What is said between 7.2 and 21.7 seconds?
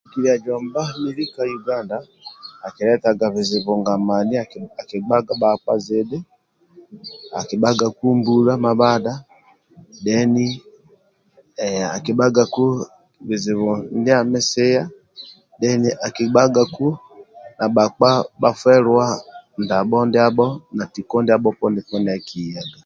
akibhagaku mbula mamadha akibhagaku bizibu ndia misiya akibhagaku ndabho ndiabho.